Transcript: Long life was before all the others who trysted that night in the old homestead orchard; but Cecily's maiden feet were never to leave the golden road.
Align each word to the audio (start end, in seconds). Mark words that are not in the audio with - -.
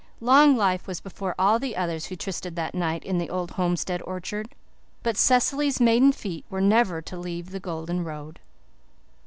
Long 0.19 0.57
life 0.57 0.87
was 0.87 0.99
before 0.99 1.35
all 1.37 1.59
the 1.59 1.75
others 1.75 2.07
who 2.07 2.15
trysted 2.15 2.55
that 2.55 2.73
night 2.73 3.03
in 3.03 3.19
the 3.19 3.29
old 3.29 3.51
homestead 3.51 4.01
orchard; 4.03 4.49
but 5.03 5.15
Cecily's 5.15 5.79
maiden 5.79 6.11
feet 6.11 6.43
were 6.49 6.59
never 6.59 7.03
to 7.03 7.15
leave 7.15 7.51
the 7.51 7.59
golden 7.59 8.03
road. 8.03 8.39